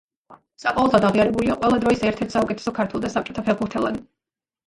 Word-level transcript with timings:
საყოველთაოდ 0.61 1.03
აღიარებულია 1.09 1.57
ყველა 1.65 1.77
დროის 1.83 2.01
ერთ-ერთ 2.09 2.35
საუკეთესო 2.37 2.73
ქართველ 2.79 3.03
და 3.05 3.11
საბჭოთა 3.17 3.43
ფეხბურთელად. 3.51 4.01